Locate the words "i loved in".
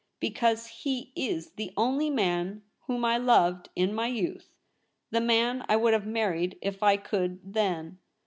3.05-3.93